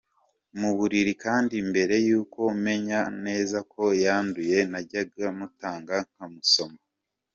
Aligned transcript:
mu 0.59 0.69
buriri 0.77 1.13
kandi 1.23 1.55
mbere 1.69 1.95
y’uko 2.07 2.41
menya 2.65 3.01
neza 3.25 3.57
ko 3.73 3.83
yanduye 4.05 4.57
najyaga 4.71 5.25
mutanga 5.37 5.95
nkamusoma,. 6.11 6.79